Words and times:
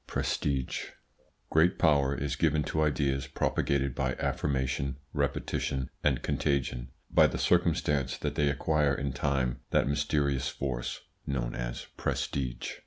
PRESTIGE 0.07 0.93
Great 1.51 1.77
power 1.77 2.15
is 2.17 2.35
given 2.35 2.63
to 2.63 2.81
ideas 2.81 3.27
propagated 3.27 3.93
by 3.93 4.13
affirmation, 4.15 4.97
repetition, 5.13 5.91
and 6.03 6.23
contagion 6.23 6.87
by 7.11 7.27
the 7.27 7.37
circumstance 7.37 8.17
that 8.17 8.33
they 8.33 8.49
acquire 8.49 8.95
in 8.95 9.13
time 9.13 9.59
that 9.69 9.87
mysterious 9.87 10.49
force 10.49 11.01
known 11.27 11.53
as 11.53 11.85
prestige. 11.97 12.71